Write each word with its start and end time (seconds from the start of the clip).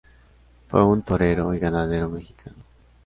Fue 0.67 0.83
un 0.83 1.03
torero 1.03 1.53
y 1.53 1.59
ganadero 1.59 2.09
mexicano. 2.09 2.57